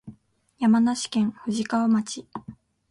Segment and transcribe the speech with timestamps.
[0.57, 2.27] 山梨県富士川町